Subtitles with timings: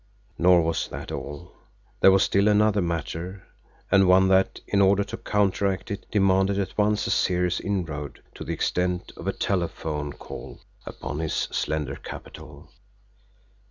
[0.39, 1.53] Nor was that all.
[1.99, 3.45] There was still another matter,
[3.91, 8.43] and one that, in order to counteract it, demanded at once a serious inroad to
[8.43, 12.71] the extent of a telephone call upon his slender capital.